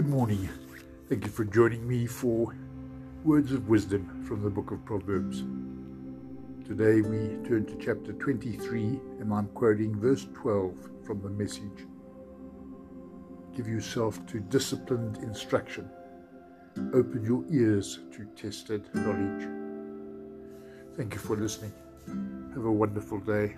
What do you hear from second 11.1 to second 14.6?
the message. Give yourself to